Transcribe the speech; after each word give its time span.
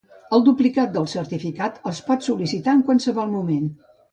El 0.35 0.45
duplicat 0.45 0.95
del 0.95 1.05
certificat 1.11 1.77
es 1.91 2.01
pot 2.09 2.27
sol·licitar 2.31 2.77
en 2.81 2.85
qualsevol 2.89 3.35
moment. 3.39 3.71